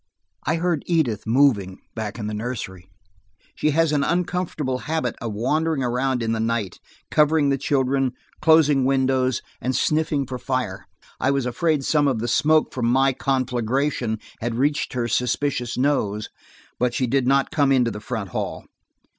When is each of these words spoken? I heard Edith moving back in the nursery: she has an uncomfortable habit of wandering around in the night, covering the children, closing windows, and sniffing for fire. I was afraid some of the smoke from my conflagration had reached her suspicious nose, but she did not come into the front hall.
I 0.47 0.55
heard 0.55 0.81
Edith 0.87 1.27
moving 1.27 1.77
back 1.93 2.17
in 2.17 2.25
the 2.25 2.33
nursery: 2.33 2.89
she 3.53 3.69
has 3.69 3.91
an 3.91 4.03
uncomfortable 4.03 4.79
habit 4.79 5.15
of 5.21 5.31
wandering 5.33 5.83
around 5.83 6.23
in 6.23 6.31
the 6.31 6.39
night, 6.39 6.79
covering 7.11 7.49
the 7.49 7.57
children, 7.59 8.13
closing 8.41 8.83
windows, 8.83 9.43
and 9.61 9.75
sniffing 9.75 10.25
for 10.25 10.39
fire. 10.39 10.87
I 11.19 11.29
was 11.29 11.45
afraid 11.45 11.83
some 11.85 12.07
of 12.07 12.17
the 12.17 12.27
smoke 12.27 12.73
from 12.73 12.87
my 12.87 13.13
conflagration 13.13 14.17
had 14.39 14.55
reached 14.55 14.93
her 14.93 15.07
suspicious 15.07 15.77
nose, 15.77 16.29
but 16.79 16.95
she 16.95 17.05
did 17.05 17.27
not 17.27 17.51
come 17.51 17.71
into 17.71 17.91
the 17.91 18.01
front 18.01 18.29
hall. 18.29 18.65